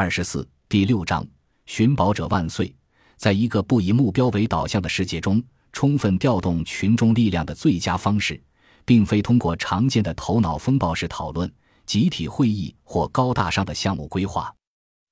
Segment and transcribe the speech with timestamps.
[0.00, 1.26] 二十四第六章
[1.66, 2.72] 寻宝者万岁。
[3.16, 8.40] 在一个不以目标为导向的世界中，充分调动群众力量的最佳方式，
[8.84, 11.52] 并非通过常见的头脑风暴式讨论、
[11.84, 14.54] 集体会议或高大上的项目规划。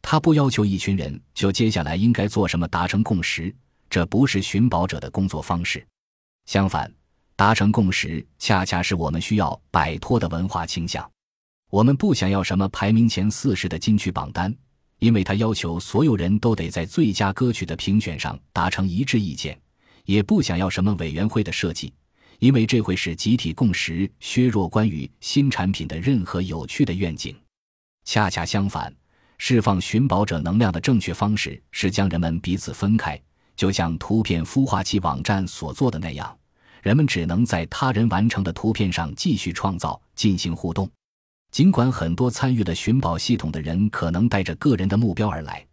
[0.02, 3.52] 他不要求一群人就接下来应该做什么达成共识，
[3.90, 5.84] 这不是寻宝者的工作方式。
[6.44, 6.88] 相反，
[7.34, 11.10] 达成共识恰恰是我们需要摆脱的文化倾向。
[11.72, 14.56] 我们不想要什么排名前四十的金曲榜单。
[14.98, 19.58] 因为他要求所有人都得在最佳歌曲的评选上达成一致意见，
[20.04, 21.92] 也不想要什么委员会的设计，
[22.38, 27.36] 因为这会使集体共识削弱关于新产品的任何有趣的愿景。
[28.04, 28.94] 恰恰相反，
[29.36, 33.20] 释放寻宝者能量的正确方式是将人们彼此分开，
[33.54, 36.34] 就像图片孵化器网站所做的那样，
[36.82, 40.88] 人们只能在他人完成的图片上继续创造，进行互动。
[41.56, 45.66] 尽管很多参与了寻宝系统的人可能带着个人的目标而来，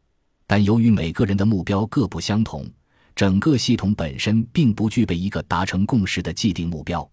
[0.48, 2.66] 但由于每个人的目标各不相同，
[3.14, 7.06] 整个系统本身并不具备一个达成共识的既定目标。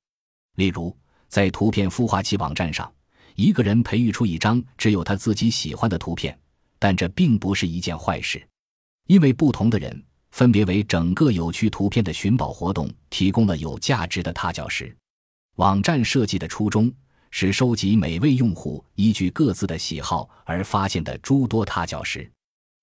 [0.54, 0.96] 例如，
[1.26, 2.88] 在图片孵化器网站上，
[3.34, 6.38] 一个人培育出一张只有他自己喜欢的图片，
[6.78, 8.40] 但这并不是一件坏事，
[9.08, 14.96] 因为不同的人分别为整个有趣图片的寻宝活动提供了有价值的踏脚石。
[15.56, 16.88] 网站设计的初衷。
[17.30, 22.30] 是收集每位用户依据各自的喜好而发现的诸多踏脚石。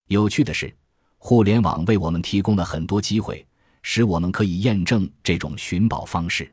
[0.07, 0.73] 有趣的是，
[1.17, 3.45] 互联网为我们提供了很多机会，
[3.83, 6.51] 使我们可以验证这种寻宝方式。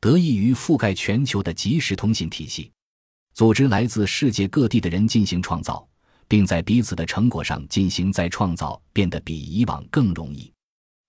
[0.00, 2.70] 得益于覆盖全球的即时通信体系，
[3.34, 5.86] 组织来自世界各地的人进行创造，
[6.28, 10.50] 并在彼此的成果上进行再创造，变得比以往更容易。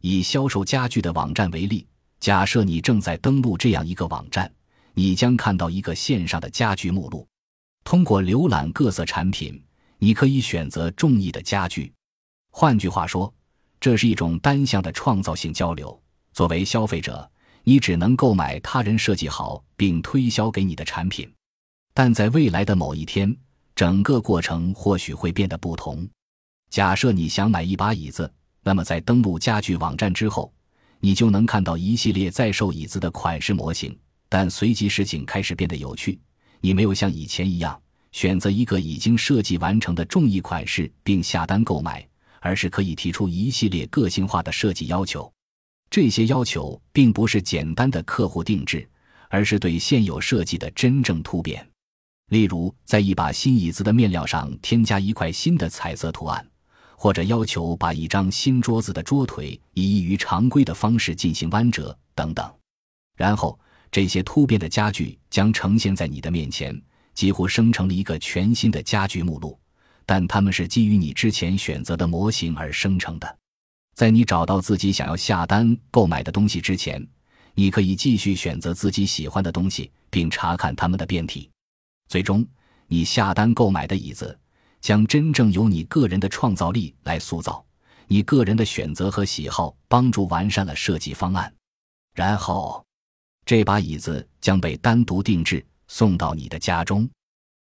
[0.02, 1.88] 以销售家具的网站为例，
[2.20, 4.52] 假设你正在登录这样一个网站。
[5.00, 7.28] 你将看到一个线上的家具目录。
[7.84, 9.64] 通过浏览各色产品，
[10.00, 11.94] 你可以选择中意的家具。
[12.50, 13.32] 换句话说，
[13.80, 16.02] 这是一种单向的创造性交流。
[16.34, 17.30] 作为消费者，
[17.64, 21.32] 你只能购买他人设计好并推销给你的产品。
[21.94, 23.38] 但在未来的某一天，
[23.76, 26.10] 整个过程或许会变得不同。
[26.72, 28.34] 假设你想买一把椅子，
[28.64, 30.52] 那么在登录家具网站之后，
[31.00, 33.96] 你就能看到一系列在售椅子的款式模型。
[34.30, 36.20] 但随即事情开始变得有趣，
[36.60, 37.80] 你没有像以前一样
[38.12, 42.06] 选择一个已经设计完成的中意款式并下单购买，
[42.42, 45.32] 而是可以提出一系列个性化的设计要求。
[45.90, 48.86] 这些要求并不是简单的客户定制，
[49.30, 51.66] 而是对现有设计的真正突变。
[52.30, 56.46] 例如，在一把新椅子的面料上添加一块新的彩色图案，
[56.98, 62.54] 或者要求把一张新桌子的桌腿以异于常规的方式进行弯折等等。
[63.16, 63.58] 然后。
[63.92, 66.80] 这些突变的家具将呈现在你的面前，
[67.14, 69.58] 几乎生成了一个全新的家具目录，
[70.06, 73.38] 但它们是基于你之前选择的模型而生成的。
[73.96, 77.06] 在你找到自己想要下单购买的东西之前，
[77.56, 81.50] 你可以继续选择自己喜欢的东西，并查看它们的变体。
[82.08, 82.46] 最终，
[82.88, 84.38] 你下单购买的椅子
[84.80, 87.66] 将真正由你个人的创造力来塑造。
[88.08, 91.54] 你个人的选择和喜好帮助完善了设计方案，
[92.14, 92.87] 然后。
[93.48, 97.10] 这把椅子将被单独定制送到你的家中。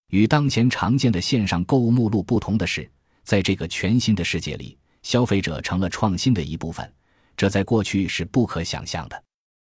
[0.09, 2.91] 与当前常见的线上购物目录不同的是，
[3.23, 6.93] 在这个全新的世界里，消费者成了创新的一部分，
[7.37, 9.23] 这在过去是不可想象的。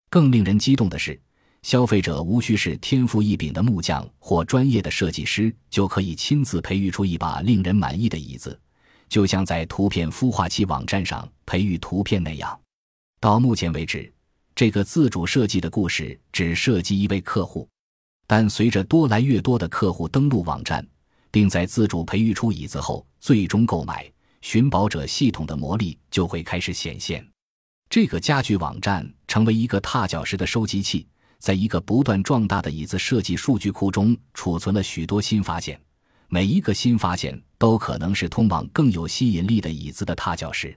[0.08, 1.20] 更令人激动的是，
[1.60, 8.58] 消费者无需是天赋异禀的木匠或专业的设计师，就可以亲自培育出一把令人满意的椅子，
[9.06, 12.58] 就像在图片孵化器网站上培育图片那样。
[13.20, 14.10] 到目前为止。
[14.56, 17.68] 这个自主设计的故事只涉及一位客户，
[18.26, 20.84] 但随着多来越多的客户登录网站，
[21.30, 27.22] 并在自主培育出椅子后最终购买，寻宝者系统的魔力就会开始显现。
[27.90, 31.06] 这个家具网站成为一个踏脚石的收集器，
[31.38, 35.78] 在一个不断壮大的椅子设计数据库中储存了许多新发现，
[36.28, 40.74] 每一个新发现都可能是通往更有吸引力的椅子的踏脚石。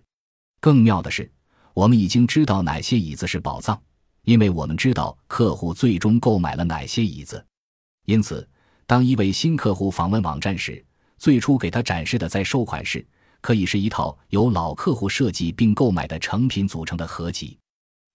[0.59, 1.31] 更妙的是。
[1.79, 3.81] 我们已经知道哪些椅子是宝藏，
[4.23, 7.41] 因为我们知道客户最终购买了哪些椅子。
[8.05, 8.45] 因此，
[8.85, 10.85] 当一位新客户访问网站时，
[11.17, 13.07] 最初给他展示的在售款式
[13.39, 17.57] 可以是一套由老客户设计并购买的成品组成的合集。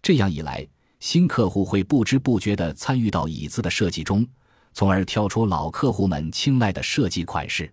[0.03, 0.69] 这样一来，
[1.01, 4.29] 新客户会不知不觉地参与到椅子的设计中，
[4.75, 7.73] 从而跳出老客户们青睐的设计款式。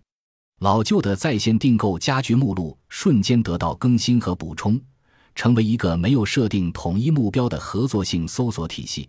[0.60, 4.80] 老旧的在线订购家具目录瞬间得到更新和补充。
[5.34, 9.08] 成为一个没有设定统一目标的合作性搜索体系，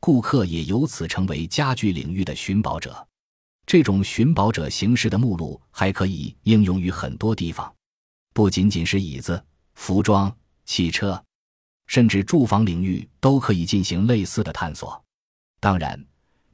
[0.00, 3.06] 顾客也由此成为家具领域的寻宝者。
[3.66, 7.72] 这种寻宝者形式的目录还可以应用于很多地方，
[8.34, 9.42] 不仅仅是椅子、
[9.74, 10.30] 服装、
[10.66, 11.22] 汽车，
[11.86, 15.02] 甚至住房领域都可以进行类似的探索。
[15.60, 15.98] 当然，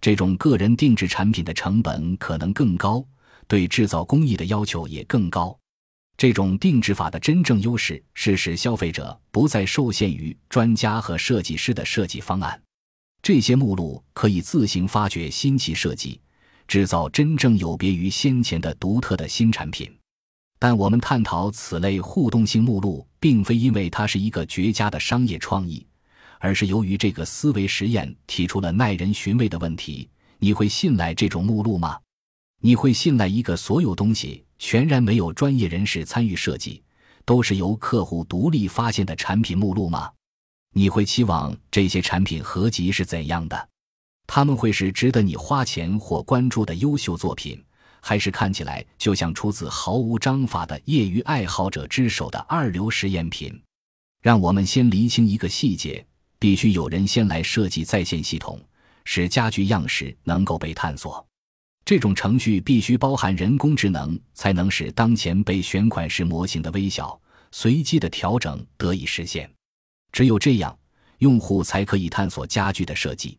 [0.01, 3.05] 这种个人定制产品的成本可能更高，
[3.49, 5.59] 对制造工艺的要求也更高。
[6.21, 12.61] 这种定制法的真正优势是使消费者不再受限于专家和设计师的设计方案。
[13.23, 16.21] 这些目录可以自行发掘新奇设计，
[16.69, 19.91] 制造真正有别于先前的独特的新产品。
[20.59, 25.87] 但我们探讨此类互动性目录，并非因为它是一个绝佳的商业创意，
[26.39, 30.07] 而是由于这个思维实验提出了耐人寻味的问题：
[30.39, 31.99] 你会信赖这种目录吗？
[32.61, 34.45] 你会信赖一个所有东西？
[34.61, 36.83] 全然没有专业人士参与设计，
[37.25, 40.13] 都是由客户独立发现的产品目录吗？
[40.75, 43.69] 你会期望这些产品合集是怎样的？
[44.27, 47.61] 他们会是值得你花钱或关注的优秀作品，
[48.03, 53.59] 还是看起来就像出自毫无章法的业余爱好者之手的二流实验品？
[54.21, 56.07] 让我们先厘清一个细节：
[56.39, 58.61] 必须有人先来设计在线系统，
[59.07, 61.27] 使家具样式能够被探索。
[61.85, 69.51] 这种程序必须包含人工智能，才能使当前被选款式模型的微小、随机的调整得以实现。
[70.13, 70.77] 只有这样，
[71.19, 73.37] 用户才可以探索家具的设计。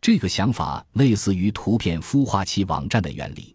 [0.00, 3.54] 这个想法类似于图片孵化器网站的原理。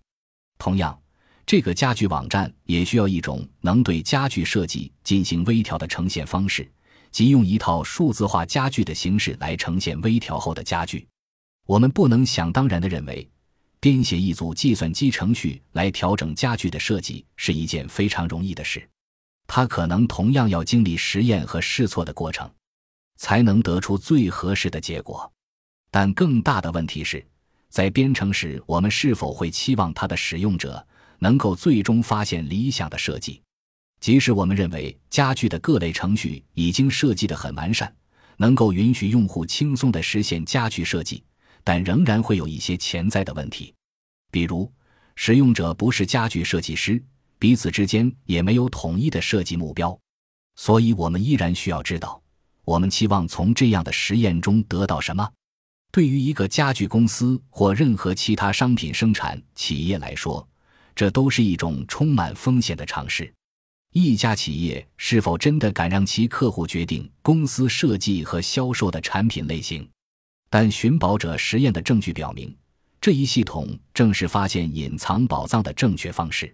[0.57, 0.97] 同样，
[1.45, 6.69] 这个家具网站也需要一种能对家具设计进行微调的呈现方式，
[7.11, 11.07] 即用一套数字化家具的形式来呈现微调后的家具。
[11.65, 13.29] 我们不能想当然地认为。
[13.81, 18.85] 编写一组计算机程序来调整家具的设计是一件非常容易的事，
[19.47, 22.49] 它可能同样要经历实验和试错的过程，
[23.15, 25.31] 才能得出最合适的结果。
[25.89, 27.25] 但更大的问题是，
[27.69, 30.85] 在编程时，我们是否会期望它的使用者
[31.19, 33.41] 能够最终发现理想的设计？
[34.01, 37.93] 即使我们认为家具的各类程序已经设计得很完善，
[38.35, 41.23] 能够允许用户轻松地实现家具设计。
[41.69, 43.71] 但仍然会有一些潜在的问题，
[44.31, 44.73] 比如
[45.15, 46.99] 使用者不是家具设计师，
[47.37, 49.95] 彼此之间也没有统一的设计目标，
[50.55, 52.19] 所以我们依然需要知道，
[52.65, 55.31] 我们期望从这样的实验中得到什么。
[55.91, 60.49] 对于一个家具公司或任何其他商品生产企业来说，
[60.95, 63.31] 这都是一种充满风险的尝试。
[63.93, 69.87] 一家企业是否真的敢让其客户决定公司设计和销售的产品类型？
[70.49, 72.55] 但寻宝者实验的证据表明，
[72.99, 76.53] 这一系统正是发现隐藏宝藏的正确方式。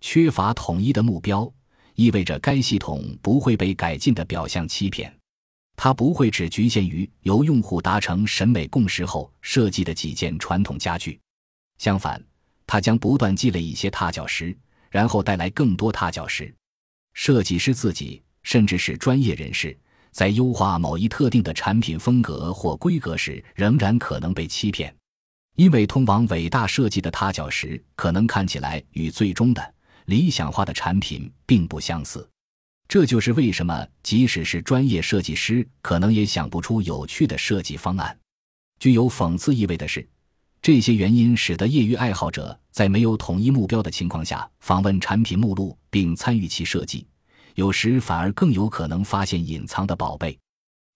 [0.00, 1.50] 缺乏统一的目标，
[1.94, 5.14] 意味着该系统不会被改进的表象欺骗。
[5.76, 11.20] 它不会只局限于由用户达成审美共识后设计的几件传统家具。
[11.76, 12.22] 相反，
[12.66, 14.56] 它将不断积累一些踏脚石，
[14.90, 16.54] 然后带来更多踏脚石。
[17.12, 19.78] 设计师自己，甚至是专业人士。
[20.16, 24.96] 在优化某一特定的产品风格或规格时，仍然可能被欺骗，
[25.56, 29.74] 因为通往伟大设计的踏脚石可能看起来与最终的
[30.06, 32.26] 理想化的产品并不相似。
[32.88, 38.18] 这就是为什么，即使是专业设计师，可能也想不出有趣的设计方案。
[38.80, 40.08] 具有讽刺意味的是，
[40.62, 47.06] 这些原因使得业余爱好者在没有统一目标的情况下访问产品目录并参与其设计。
[47.56, 50.38] 有时反而更有可能发现隐藏的宝贝，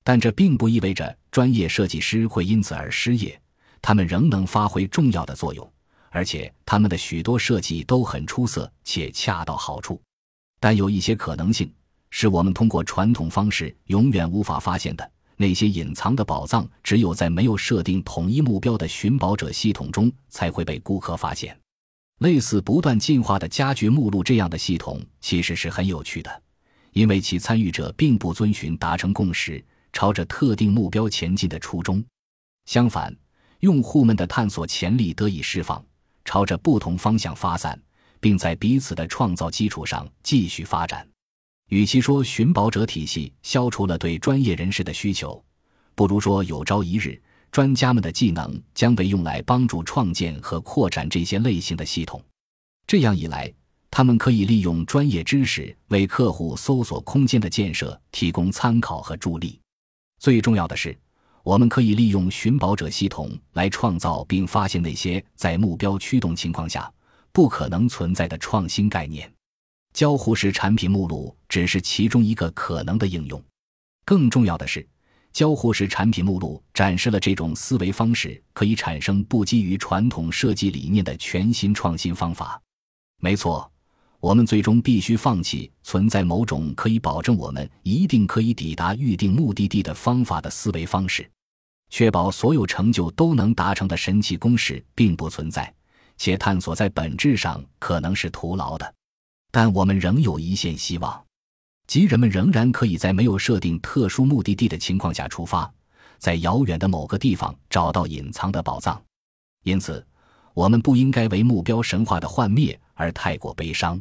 [0.05, 3.41] 但这并不意味着专业设计师会因此而失业，
[3.81, 5.73] 他们仍能发挥重要的作用，
[6.11, 9.99] 而且他们的许多设计都很出色且恰到好处。
[10.61, 11.73] 但有一些可能性
[12.11, 21.59] 是我们通过传统方式永远无法发现的，那些隐藏的宝藏只有在没有设定统一目标的寻宝者系统中才会被顾客发现。
[22.19, 26.43] 类似不断进化的家具目录这样的系统其实是很有趣的。
[26.93, 32.05] 因为其参与者并不遵循达成共识、朝着特定目标前进的初衷，
[32.67, 33.15] 相反，
[33.61, 35.85] 用户们的探索潜力得以释放，
[36.25, 37.81] 朝着不同方向发散，
[38.21, 41.07] 并在彼此的创造基础上继续发展。
[41.69, 45.43] 与其说寻宝者体系消除了对专业人士的需求，
[45.95, 47.21] 不如说有朝一日，
[47.53, 52.21] 专家们的技能将被用来帮助创建和扩展这些类型的系统。
[52.87, 53.53] 这样一来。
[53.91, 59.61] 他们可以利用专业知识为客户搜索空间的建设提供参考和助力。
[60.19, 60.97] 最重要的是，
[61.43, 66.91] 我们可以利用寻宝者系统来创造并发现那些在目标驱动情况下
[67.33, 69.31] 不可能存在的创新概念。
[69.93, 73.43] 交互式产品目录只是其中一个可能的应用。
[74.05, 74.87] 更重要的是，
[75.33, 82.61] 交互式产品目录展示了这种思维方式可以产生不基于传统设计理念的全新创新方法。
[83.19, 83.71] 没错，
[84.21, 91.29] 我们最终必须放弃存在某种可以保证我们一定可以抵达预定目的地的方法的思维方式，
[91.89, 95.73] 确保所有成就都能达成的神奇公式并不存在，
[96.19, 98.95] 且探索在本质上可能是徒劳的。
[99.51, 101.25] 但我们仍有一线希望。
[101.87, 105.69] 即人们仍然可以在没有设定特殊目的地的情况下出发，
[106.19, 109.03] 在遥远的某个地方找到隐藏的宝藏。
[109.65, 110.07] 因此，
[110.53, 114.01] 我们不应该为目标神话的幻灭而太过悲伤。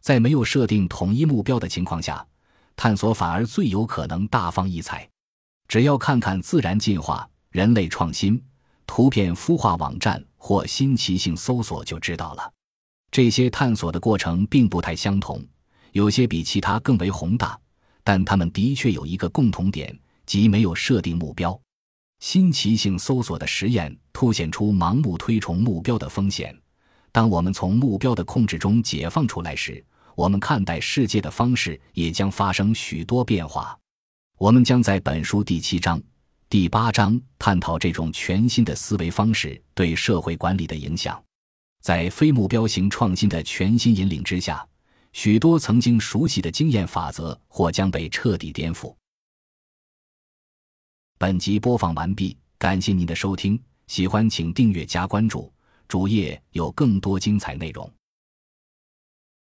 [0.00, 2.26] 在没有设定统一目标的情况下，
[2.74, 5.08] 探索反而最有可能大放异彩。
[5.68, 8.42] 只要看看自然进化、人类创新、
[8.86, 12.52] 图片孵化网站或新奇性搜索就知道了。
[13.10, 15.44] 这些探索的过程并不太相同。
[15.92, 17.58] 有些比其他更为宏大，
[18.04, 21.60] 但他们的确有一个共同点，即没有设定目标。
[22.20, 26.56] 新奇性搜索的实验凸显出盲目推崇目标的风险。
[27.12, 33.78] 当我们从目标的控制中解放出来时，我们看待世界的方式也将发生许多变化。
[34.38, 36.00] 我们将在本书第七章、
[36.48, 41.22] 第八章探讨这种全新的思维方式对社会管理的影响。
[41.82, 44.66] 在非目标型创新的全新引领之下。
[45.12, 48.94] 许多曾经熟悉的经验法则或将被彻底颠覆。
[51.18, 55.52] 本集播放完毕，感谢您的收听，喜欢请订阅加关注，
[55.90, 57.92] 主页有更多精彩内容。